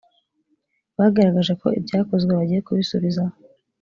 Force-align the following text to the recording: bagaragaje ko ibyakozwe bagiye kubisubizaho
bagaragaje 0.97 1.53
ko 1.61 1.67
ibyakozwe 1.79 2.31
bagiye 2.39 2.61
kubisubizaho 2.67 3.35